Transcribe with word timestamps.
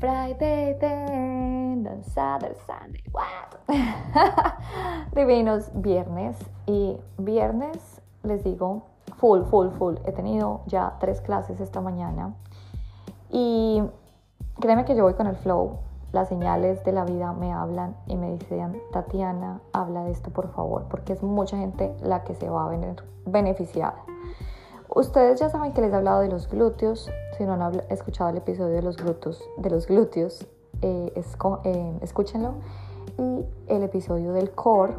Friday 0.00 0.76
then, 0.80 1.84
on 1.90 2.04
Saturday, 2.04 2.54
Sunday, 2.68 3.02
what? 3.10 3.58
Divinos 5.12 5.72
viernes 5.74 6.36
y 6.66 6.96
viernes 7.18 8.00
les 8.22 8.44
digo 8.44 8.84
full, 9.16 9.42
full, 9.50 9.70
full. 9.70 9.96
He 10.06 10.12
tenido 10.12 10.60
ya 10.66 10.96
tres 11.00 11.20
clases 11.20 11.60
esta 11.60 11.80
mañana 11.80 12.32
y 13.28 13.82
créeme 14.60 14.84
que 14.84 14.94
yo 14.94 15.02
voy 15.02 15.14
con 15.14 15.26
el 15.26 15.34
flow. 15.34 15.80
Las 16.12 16.28
señales 16.28 16.84
de 16.84 16.92
la 16.92 17.04
vida 17.04 17.32
me 17.32 17.52
hablan 17.52 17.96
y 18.06 18.16
me 18.16 18.30
dicen, 18.38 18.80
Tatiana, 18.92 19.60
habla 19.72 20.04
de 20.04 20.12
esto 20.12 20.30
por 20.30 20.52
favor, 20.52 20.86
porque 20.88 21.12
es 21.12 21.24
mucha 21.24 21.58
gente 21.58 21.92
la 22.02 22.22
que 22.22 22.36
se 22.36 22.48
va 22.48 22.66
a 22.66 22.68
ver 22.68 23.02
beneficiada. 23.26 23.96
Ustedes 24.94 25.38
ya 25.38 25.50
saben 25.50 25.72
que 25.72 25.82
les 25.82 25.92
he 25.92 25.96
hablado 25.96 26.20
de 26.20 26.28
los 26.28 26.48
glúteos. 26.48 27.10
Si 27.36 27.44
no 27.44 27.52
han 27.52 27.82
escuchado 27.90 28.30
el 28.30 28.38
episodio 28.38 28.74
de 28.74 28.82
los 28.82 29.86
glúteos, 29.86 30.46
eh, 30.82 31.12
eh, 31.64 31.98
escúchenlo. 32.00 32.54
Y 33.18 33.44
el 33.66 33.82
episodio 33.82 34.32
del 34.32 34.52
core, 34.52 34.94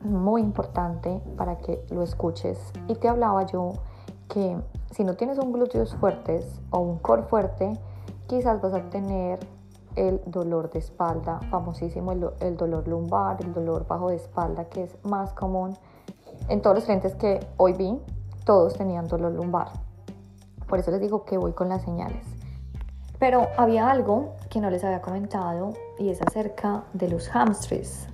muy 0.00 0.40
importante 0.40 1.20
para 1.36 1.58
que 1.58 1.84
lo 1.90 2.02
escuches. 2.02 2.58
Y 2.88 2.96
te 2.96 3.08
hablaba 3.08 3.46
yo 3.46 3.74
que 4.28 4.56
si 4.90 5.04
no 5.04 5.14
tienes 5.14 5.38
un 5.38 5.52
glúteos 5.52 5.94
fuertes 5.96 6.60
o 6.70 6.80
un 6.80 6.98
core 6.98 7.22
fuerte, 7.22 7.78
quizás 8.26 8.60
vas 8.60 8.74
a 8.74 8.90
tener 8.90 9.38
el 9.94 10.20
dolor 10.26 10.70
de 10.70 10.78
espalda, 10.78 11.40
famosísimo 11.50 12.12
el, 12.12 12.30
el 12.40 12.56
dolor 12.56 12.88
lumbar, 12.88 13.36
el 13.44 13.52
dolor 13.52 13.86
bajo 13.86 14.08
de 14.08 14.16
espalda, 14.16 14.64
que 14.64 14.84
es 14.84 14.96
más 15.04 15.32
común 15.34 15.76
en 16.48 16.62
todos 16.62 16.74
los 16.74 16.84
clientes 16.84 17.14
que 17.14 17.40
hoy 17.58 17.74
vi 17.74 18.00
todos 18.44 18.74
tenían 18.74 19.08
dolor 19.08 19.32
lumbar. 19.32 19.68
Por 20.66 20.78
eso 20.78 20.90
les 20.90 21.00
digo 21.00 21.24
que 21.24 21.38
voy 21.38 21.52
con 21.52 21.68
las 21.68 21.82
señales. 21.82 22.24
Pero 23.18 23.48
había 23.56 23.90
algo 23.90 24.34
que 24.50 24.60
no 24.60 24.70
les 24.70 24.82
había 24.84 25.00
comentado 25.00 25.74
y 25.98 26.10
es 26.10 26.20
acerca 26.22 26.84
de 26.92 27.08
los 27.08 27.28
hamstrings. 27.28 28.08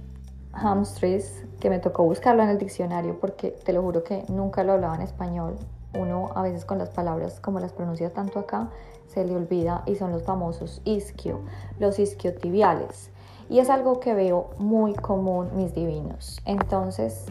Hamstrings, 0.52 1.44
que 1.60 1.70
me 1.70 1.78
tocó 1.78 2.04
buscarlo 2.04 2.42
en 2.42 2.50
el 2.50 2.58
diccionario 2.58 3.18
porque 3.18 3.52
te 3.52 3.72
lo 3.72 3.82
juro 3.82 4.04
que 4.04 4.24
nunca 4.28 4.64
lo 4.64 4.72
hablaba 4.72 4.96
en 4.96 5.02
español. 5.02 5.56
Uno 5.94 6.30
a 6.34 6.42
veces 6.42 6.64
con 6.64 6.78
las 6.78 6.90
palabras 6.90 7.40
como 7.40 7.60
las 7.60 7.72
pronuncia 7.72 8.12
tanto 8.12 8.38
acá 8.38 8.68
se 9.06 9.24
le 9.24 9.34
olvida 9.34 9.82
y 9.86 9.94
son 9.94 10.12
los 10.12 10.22
famosos 10.24 10.82
isquio, 10.84 11.40
los 11.78 11.98
isquiotibiales. 11.98 13.10
Y 13.48 13.60
es 13.60 13.70
algo 13.70 14.00
que 14.00 14.14
veo 14.14 14.50
muy 14.58 14.94
común, 14.94 15.48
mis 15.54 15.74
divinos. 15.74 16.40
Entonces, 16.44 17.26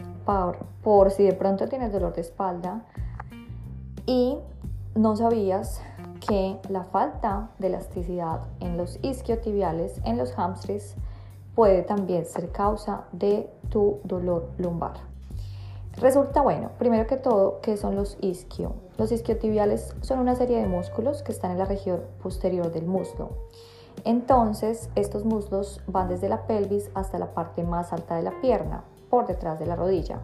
por, 0.82 1.10
si 1.10 1.24
de 1.24 1.32
pronto 1.32 1.68
tienes 1.68 1.92
dolor 1.92 2.14
de 2.14 2.20
espalda 2.20 2.82
y 4.04 4.36
no 4.94 5.16
sabías 5.16 5.80
que 6.28 6.58
la 6.68 6.84
falta 6.84 7.50
de 7.58 7.68
elasticidad 7.68 8.40
en 8.60 8.76
los 8.76 8.98
isquiotibiales, 9.02 10.00
en 10.04 10.18
los 10.18 10.36
hamstrings, 10.36 10.96
puede 11.54 11.82
también 11.82 12.26
ser 12.26 12.50
causa 12.50 13.04
de 13.12 13.48
tu 13.70 14.00
dolor 14.04 14.50
lumbar. 14.58 14.94
Resulta 15.96 16.42
bueno, 16.42 16.70
primero 16.78 17.06
que 17.06 17.16
todo, 17.16 17.60
¿qué 17.60 17.76
son 17.76 17.96
los 17.96 18.18
isquio? 18.20 18.74
Los 18.98 19.10
isquiotibiales 19.10 19.94
son 20.00 20.20
una 20.20 20.36
serie 20.36 20.60
de 20.60 20.68
músculos 20.68 21.22
que 21.22 21.32
están 21.32 21.52
en 21.52 21.58
la 21.58 21.64
región 21.64 22.00
posterior 22.22 22.70
del 22.70 22.86
muslo. 22.86 23.30
Entonces, 24.04 24.90
estos 24.94 25.24
muslos 25.24 25.82
van 25.86 26.08
desde 26.08 26.28
la 26.28 26.46
pelvis 26.46 26.90
hasta 26.94 27.18
la 27.18 27.34
parte 27.34 27.62
más 27.62 27.92
alta 27.92 28.16
de 28.16 28.22
la 28.22 28.40
pierna, 28.40 28.84
por 29.10 29.26
detrás 29.26 29.58
de 29.58 29.66
la 29.66 29.76
rodilla. 29.76 30.20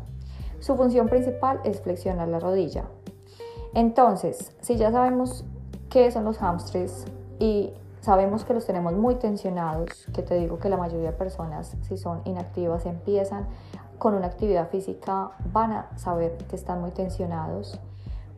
Su 0.61 0.77
función 0.77 1.09
principal 1.09 1.61
es 1.65 1.81
flexionar 1.81 2.29
la 2.29 2.41
rodilla. 2.41 2.85
Entonces, 3.75 4.53
si 4.61 4.77
ya 4.77 4.93
sabemos 4.93 5.45
qué 5.91 6.11
son 6.11 6.25
los 6.25 6.41
hamstrings 6.41 7.05
y 7.39 7.73
sabemos 8.01 8.45
que 8.45 8.55
los 8.55 8.67
tenemos 8.67 8.93
muy 8.93 9.17
tensionados, 9.17 10.07
que 10.15 10.23
te 10.23 10.37
digo 10.37 10.59
que 10.59 10.69
la 10.69 10.77
mayoría 10.77 11.11
de 11.11 11.17
personas, 11.17 11.77
si 11.83 11.97
son 11.97 12.21
inactivas, 12.25 12.87
empiezan 12.87 13.47
con 13.99 14.15
una 14.15 14.27
actividad 14.27 14.69
física, 14.69 15.33
van 15.53 15.73
a 15.73 15.99
saber 15.99 16.37
que 16.49 16.57
están 16.57 16.81
muy 16.81 16.91
tensionados, 16.91 17.81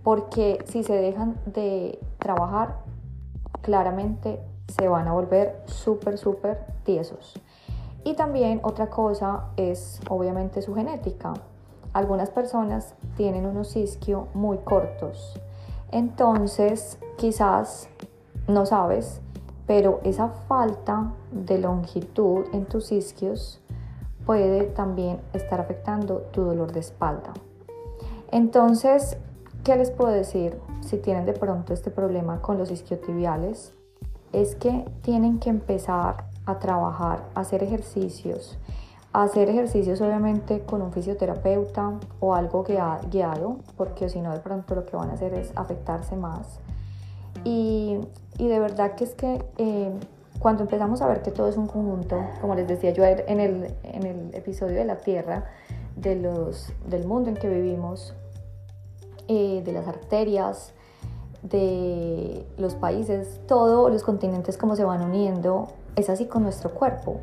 porque 0.03 0.65
si 0.67 0.85
se 0.85 0.95
dejan 0.95 1.37
de 1.47 1.99
trabajar, 2.19 2.79
claramente 3.63 4.41
se 4.69 4.89
van 4.89 5.09
a 5.09 5.13
volver 5.13 5.63
súper, 5.67 6.19
súper 6.19 6.65
tiesos. 6.85 7.41
Y 8.05 8.15
también 8.15 8.61
otra 8.63 8.89
cosa 8.89 9.47
es 9.57 10.01
obviamente 10.09 10.63
su 10.63 10.75
genética. 10.75 11.35
Algunas 11.93 12.31
personas 12.31 12.95
tienen 13.17 13.47
unos 13.47 13.75
isquio 13.75 14.29
muy 14.35 14.59
cortos. 14.59 15.41
Entonces, 15.91 16.99
quizás 17.17 17.89
no 18.49 18.67
sabes, 18.67 19.21
pero 19.67 20.01
esa 20.05 20.29
falta 20.29 21.13
de 21.33 21.59
longitud 21.59 22.45
en 22.53 22.67
tus 22.67 22.93
isquios 22.93 23.61
puede 24.25 24.65
también 24.65 25.21
estar 25.33 25.61
afectando 25.61 26.19
tu 26.33 26.43
dolor 26.43 26.73
de 26.73 26.81
espalda. 26.81 27.33
Entonces, 28.31 29.17
¿qué 29.65 29.77
les 29.77 29.91
puedo 29.91 30.11
decir 30.11 30.59
si 30.81 30.99
tienen 30.99 31.27
de 31.27 31.33
pronto 31.33 31.73
este 31.73 31.91
problema 31.91 32.43
con 32.43 32.59
los 32.59 32.71
isquiotibiales? 32.71 33.76
Es 34.37 34.55
que 34.55 34.85
tienen 35.01 35.39
que 35.39 35.49
empezar 35.49 36.27
a 36.45 36.59
trabajar, 36.59 37.25
a 37.35 37.41
hacer 37.41 37.63
ejercicios, 37.63 38.59
a 39.15 39.23
hacer 39.23 39.49
ejercicios 39.49 40.01
obviamente 40.03 40.61
con 40.61 40.83
un 40.83 40.93
fisioterapeuta 40.93 41.95
o 42.21 42.35
algo 42.35 42.63
guiado, 42.63 43.57
porque 43.79 44.11
si 44.11 44.21
no 44.21 44.33
de 44.33 44.41
pronto 44.41 44.75
lo 44.75 44.85
que 44.85 44.95
van 44.95 45.09
a 45.09 45.15
hacer 45.15 45.33
es 45.33 45.53
afectarse 45.57 46.17
más. 46.17 46.61
Y, 47.45 47.99
de 48.39 48.59
verdad 48.59 48.95
que 48.95 49.05
es 49.05 49.15
que 49.15 49.43
eh, 49.57 49.91
cuando 50.39 50.65
empezamos 50.65 51.01
a 51.01 51.07
ver 51.07 51.23
que 51.23 51.31
todo 51.31 51.49
es 51.49 51.57
un 51.57 51.67
conjunto, 51.67 52.23
como 52.43 52.55
les 52.55 52.69
decía 52.69 52.91
yo 52.91 53.05
en 53.05 53.41
el, 53.41 53.75
en 53.85 54.03
el 54.05 54.35
episodio 54.35 54.77
de 54.77 54.85
la 54.85 54.97
Tierra, 54.97 55.47
de 55.97 56.15
los, 56.15 56.75
del 56.87 57.07
mundo 57.07 57.31
en 57.31 57.37
que 57.37 57.49
vivimos, 57.49 58.15
eh, 59.29 59.63
de 59.65 59.73
las 59.73 59.89
arterias, 59.89 60.75
de 61.49 62.47
los 62.59 62.75
países, 62.75 63.41
todos 63.47 63.91
los 63.93 64.03
continentes 64.03 64.57
como 64.57 64.77
se 64.77 64.85
van 64.85 65.03
uniendo, 65.03 65.69
es 65.97 66.11
así 66.11 66.27
con 66.27 66.43
nuestro 66.43 66.71
cuerpo. 66.71 67.21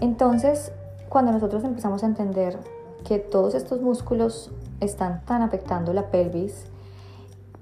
Entonces, 0.00 0.72
cuando 1.08 1.32
nosotros 1.32 1.64
empezamos 1.64 2.02
a 2.02 2.06
entender 2.06 2.58
que 3.04 3.18
todos 3.18 3.54
estos 3.54 3.80
músculos 3.80 4.50
están 4.80 5.24
tan 5.24 5.42
afectando 5.42 5.92
la 5.92 6.10
pelvis, 6.10 6.66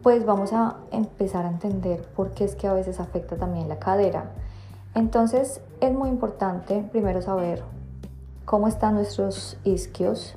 pues 0.03 0.27
vamos 0.27 0.53
a 0.53 0.77
empezar 0.91 1.47
a 1.47 1.49
entender 1.49 2.03
por 2.15 2.31
qué 2.31 2.45
es 2.45 2.57
que 2.57 2.67
a 2.67 2.75
veces 2.75 3.01
afecta 3.01 3.37
también 3.37 3.69
la 3.69 3.79
cadera. 3.79 4.31
Entonces 4.95 5.61
es 5.81 5.93
muy 5.93 6.09
importante 6.09 6.87
primero 6.93 7.23
saber 7.23 7.63
cómo 8.45 8.69
están 8.69 8.95
nuestros 8.95 9.57
isquios, 9.65 10.35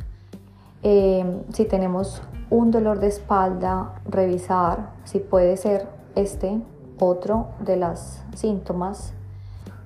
eh, 0.90 1.44
si 1.52 1.66
tenemos 1.66 2.22
un 2.50 2.72
dolor 2.72 3.02
de 3.02 3.08
espalda, 3.08 3.96
revisar 4.06 4.94
si 5.04 5.20
puede 5.20 5.58
ser 5.58 5.86
este 6.16 6.62
otro 6.98 7.48
de 7.60 7.76
los 7.76 8.22
síntomas 8.34 9.14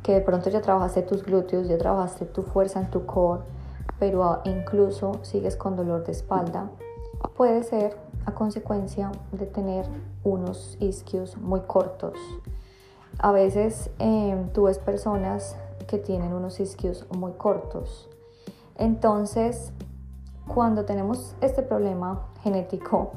que 0.03 0.13
de 0.13 0.21
pronto 0.21 0.51
ya 0.51 0.61
trabajaste 0.61 1.01
tus 1.01 1.23
glúteos, 1.23 1.67
ya 1.67 1.79
trabajaste 1.79 2.25
tu 2.25 2.43
fuerza 2.43 2.79
en 2.81 2.91
tu 2.91 3.07
core, 3.07 3.41
pero 3.97 4.41
incluso 4.43 5.13
sigues 5.23 5.55
con 5.55 5.75
dolor 5.75 6.03
de 6.03 6.11
espalda, 6.11 6.69
puede 7.35 7.63
ser 7.63 7.97
a 8.27 8.33
consecuencia 8.35 9.11
de 9.31 9.47
tener 9.47 9.87
unos 10.23 10.77
isquios 10.79 11.35
muy 11.35 11.61
cortos. 11.61 12.13
A 13.17 13.31
veces 13.31 13.89
em, 13.97 14.49
tú 14.49 14.65
ves 14.65 14.77
personas 14.77 15.55
que 15.87 15.97
tienen 15.97 16.31
unos 16.31 16.59
isquios 16.59 17.07
muy 17.09 17.31
cortos. 17.31 18.07
Entonces, 18.77 19.73
cuando 20.53 20.83
tenemos 20.85 21.35
este 21.41 21.63
problema 21.63 22.27
genético, 22.43 23.13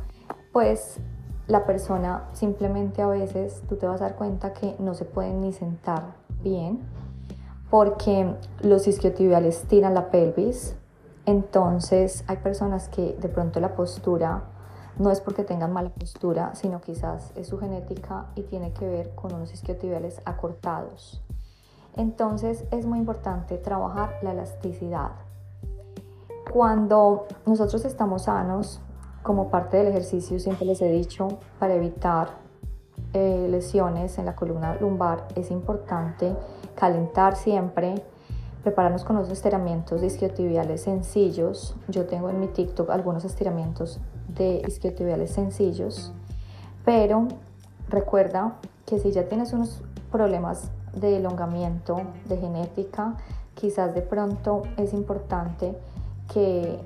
pues 0.53 1.01
la 1.49 1.67
persona 1.67 2.29
simplemente 2.33 3.03
a 3.03 3.09
veces 3.09 3.63
tú 3.69 3.77
te 3.77 3.87
vas 3.87 4.01
a 4.01 4.05
dar 4.05 4.17
cuenta 4.17 4.53
que 4.53 4.77
no 4.79 4.95
se 4.95 5.05
pueden 5.05 5.41
ni 5.41 5.53
sentar 5.53 6.15
bien 6.43 6.81
porque 7.71 8.37
los 8.61 8.87
isquiotibiales 8.87 9.65
tiran 9.65 9.95
la 9.95 10.11
pelvis. 10.11 10.77
Entonces 11.27 12.23
hay 12.29 12.37
personas 12.37 12.89
que 12.89 13.17
de 13.21 13.29
pronto 13.29 13.59
la 13.59 13.75
postura 13.75 14.45
no 14.97 15.11
es 15.11 15.21
porque 15.21 15.43
tengan 15.43 15.73
mala 15.73 15.91
postura, 15.91 16.55
sino 16.55 16.81
quizás 16.81 17.33
es 17.35 17.49
su 17.49 17.59
genética 17.59 18.27
y 18.37 18.43
tiene 18.43 18.73
que 18.73 18.87
ver 18.87 19.15
con 19.17 19.35
unos 19.35 19.53
isquiotibiales 19.53 20.21
acortados. 20.25 21.21
Entonces 21.97 22.65
es 22.71 22.87
muy 22.87 23.01
importante 23.01 23.59
trabajar 23.59 24.19
la 24.23 24.33
elasticidad. 24.33 25.11
Cuando 26.55 27.27
nosotros 27.47 27.85
estamos 27.85 28.27
sanos, 28.27 28.81
como 29.25 29.51
parte 29.51 29.77
del 29.77 29.89
ejercicio, 29.89 30.39
siempre 30.39 30.65
les 30.67 30.81
he 30.83 30.89
dicho, 30.89 31.27
para 31.59 31.75
evitar 31.75 32.29
eh, 33.13 33.49
lesiones 33.51 34.19
en 34.19 34.27
la 34.27 34.37
columna 34.37 34.77
lumbar, 34.81 35.27
es 35.35 35.51
importante 35.51 36.37
calentar 36.77 37.35
siempre, 37.35 37.97
prepararnos 38.63 39.03
con 39.03 39.17
los 39.17 39.29
estiramientos 39.31 40.01
isquiotibiales 40.05 40.83
sencillos. 40.83 41.75
Yo 41.89 42.07
tengo 42.07 42.31
en 42.31 42.39
mi 42.39 42.47
TikTok 42.47 42.89
algunos 42.91 43.25
estiramientos 43.25 43.99
de 44.29 44.63
isquiotibiales 44.65 45.33
sencillos, 45.33 46.13
pero 46.85 47.27
recuerda 47.89 48.61
que 48.87 49.01
si 49.01 49.11
ya 49.11 49.27
tienes 49.29 49.53
unos 49.53 49.83
problemas 50.13 50.71
de 50.95 51.17
elongamiento, 51.17 52.01
de 52.29 52.37
genética, 52.37 53.17
quizás 53.55 53.93
de 53.93 54.03
pronto 54.03 54.63
es 54.77 54.95
importante 54.95 55.75
que 56.33 56.79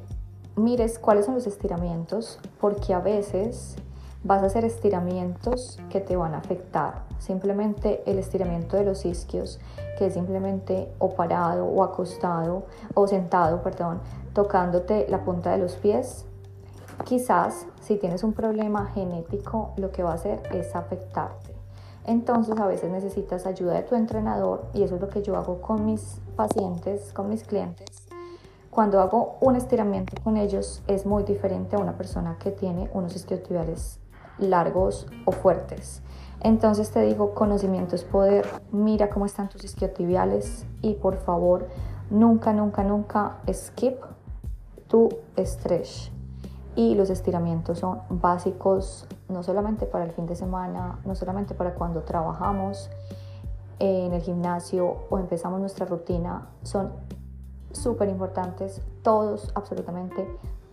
mires 0.57 0.99
cuáles 0.99 1.27
son 1.27 1.35
los 1.35 1.47
estiramientos, 1.47 2.39
porque 2.61 2.95
a 2.95 3.01
veces 3.01 3.77
vas 4.25 4.43
a 4.43 4.47
hacer 4.47 4.65
estiramientos 4.65 5.79
que 5.91 6.01
te 6.01 6.17
van 6.17 6.35
a 6.35 6.39
afectar. 6.39 7.03
Simplemente 7.19 8.03
el 8.07 8.19
estiramiento 8.19 8.77
de 8.77 8.85
los 8.85 9.05
isquios, 9.05 9.61
que 9.97 10.07
es 10.07 10.15
simplemente 10.15 10.93
o 10.99 11.15
parado 11.15 11.67
o 11.67 11.83
acostado 11.83 12.67
o 12.95 13.07
sentado, 13.07 13.63
perdón, 13.63 14.01
tocándote 14.35 15.07
la 15.09 15.25
punta 15.25 15.51
de 15.53 15.59
los 15.59 15.77
pies. 15.77 16.25
Quizás 17.05 17.67
si 17.81 17.97
tienes 17.97 18.25
un 18.25 18.33
problema 18.33 18.87
genético, 18.87 19.73
lo 19.77 19.93
que 19.93 20.03
va 20.03 20.13
a 20.13 20.15
hacer 20.15 20.43
es 20.53 20.75
afectarte. 20.75 21.55
Entonces 22.05 22.59
a 22.59 22.67
veces 22.67 22.91
necesitas 22.91 23.47
ayuda 23.47 23.75
de 23.75 23.83
tu 23.83 23.95
entrenador 23.95 24.65
y 24.73 24.83
eso 24.83 24.97
es 24.97 25.01
lo 25.01 25.09
que 25.09 25.23
yo 25.23 25.37
hago 25.37 25.61
con 25.61 25.85
mis 25.85 26.21
pacientes, 26.37 27.13
con 27.13 27.29
mis 27.29 27.45
clientes 27.45 27.98
cuando 28.71 29.01
hago 29.01 29.39
un 29.41 29.57
estiramiento 29.57 30.21
con 30.23 30.37
ellos 30.37 30.83
es 30.87 31.07
muy 31.07 31.23
diferente 31.25 31.77
a 31.77 31.79
una 31.79 31.97
persona 31.97 32.37
que 32.39 32.51
tiene 32.51 32.91
unos 32.93 33.17
isquiotibiales 33.17 33.99
largos 34.39 35.07
o 35.25 35.33
fuertes. 35.33 36.03
Entonces 36.41 36.91
te 36.91 37.01
digo, 37.01 37.35
conocimiento 37.35 37.97
es 37.97 38.05
poder, 38.05 38.47
mira 38.71 39.11
cómo 39.11 39.27
están 39.27 39.49
tus 39.49 39.65
isquiotibiales 39.65 40.67
y 40.83 40.95
por 40.95 41.17
favor, 41.17 41.67
nunca, 42.11 42.53
nunca, 42.53 42.85
nunca 42.85 43.39
skip 43.53 43.99
tu 44.87 45.09
stretch. 45.37 46.13
Y 46.77 46.95
los 46.95 47.11
estiramientos 47.11 47.81
son 47.81 48.03
básicos 48.09 49.09
no 49.29 49.43
solamente 49.43 49.87
para 49.87 50.05
el 50.05 50.13
fin 50.13 50.27
de 50.27 50.37
semana, 50.37 51.01
no 51.05 51.17
solamente 51.17 51.55
para 51.55 51.75
cuando 51.75 52.03
trabajamos 52.03 52.89
en 53.81 54.13
el 54.13 54.23
gimnasio 54.23 54.99
o 55.11 55.19
empezamos 55.19 55.59
nuestra 55.59 55.87
rutina, 55.87 56.47
son 56.63 56.93
súper 57.73 58.09
importantes 58.09 58.81
todos, 59.03 59.51
absolutamente 59.55 60.27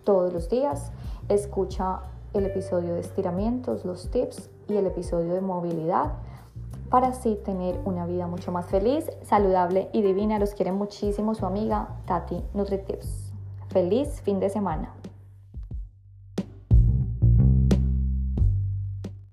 todos 0.03 0.33
los 0.33 0.49
días. 0.49 0.91
Escucha 1.29 2.01
el 2.33 2.45
episodio 2.45 2.93
de 2.93 3.01
estiramientos, 3.01 3.85
los 3.85 4.09
tips 4.11 4.49
y 4.67 4.75
el 4.75 4.87
episodio 4.87 5.33
de 5.33 5.41
movilidad 5.41 6.13
para 6.89 7.07
así 7.07 7.37
tener 7.43 7.79
una 7.85 8.05
vida 8.05 8.27
mucho 8.27 8.51
más 8.51 8.67
feliz, 8.67 9.05
saludable 9.23 9.89
y 9.91 10.01
divina. 10.01 10.39
Los 10.39 10.53
quiere 10.53 10.71
muchísimo 10.71 11.35
su 11.35 11.45
amiga 11.45 11.89
Tati 12.05 12.43
NutriTips. 12.53 13.33
Feliz 13.69 14.21
fin 14.21 14.39
de 14.39 14.49
semana. 14.49 14.94